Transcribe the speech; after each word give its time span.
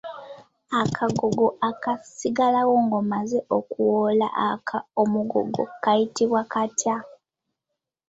Akagogo 0.81 1.45
akasigalawo 1.69 2.75
ng’omaze 2.85 3.39
okuwoola 3.57 4.27
omugogo 5.01 5.61
kayitibwa 5.83 6.41
katya? 6.53 6.97